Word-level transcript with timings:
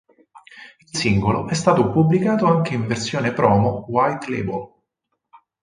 Il 0.79 0.97
singolo 0.97 1.47
è 1.47 1.53
stato 1.53 1.91
pubblicato 1.91 2.47
anche 2.47 2.73
in 2.73 2.87
versione 2.87 3.33
promo 3.33 3.85
white 3.87 4.31
label. 4.31 4.67